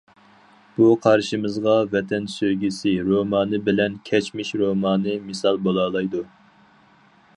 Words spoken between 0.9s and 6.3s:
قارىشىمىزغا‹‹ ۋەتەن سۆيگۈسى›› رومانى بىلەن‹‹ كەچمىش›› رومانى مىسال بولالايدۇ.